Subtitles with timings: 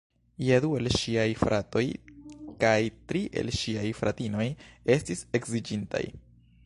[0.45, 1.83] Jam du el ŝiaj fratoj
[2.63, 2.73] kaj
[3.11, 4.49] tri el ŝiaj fratinoj
[4.97, 6.03] estis edziĝintaj.